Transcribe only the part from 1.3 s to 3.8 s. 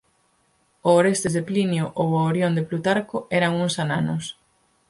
de Plinio ou o Orión de Plutarco eran uns